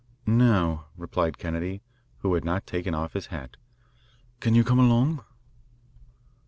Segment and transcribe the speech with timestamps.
[0.25, 1.83] "Now," replied Kennedy,
[2.21, 3.55] who had not taken off his hat.
[4.39, 5.23] "Can you come along?"